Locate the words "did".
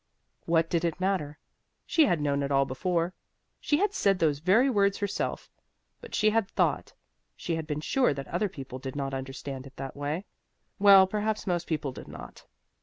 0.67-0.83, 8.79-8.95, 11.91-12.07